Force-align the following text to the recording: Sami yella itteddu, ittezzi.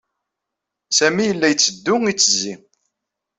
Sami 0.97 1.23
yella 1.27 1.47
itteddu, 1.49 1.95
ittezzi. 2.11 2.53